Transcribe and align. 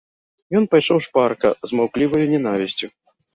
Ён 0.59 0.63
пайшоў 0.71 1.01
шпарка, 1.07 1.51
з 1.73 1.79
маўкліваю 1.81 2.23
нянавісцю. 2.33 2.91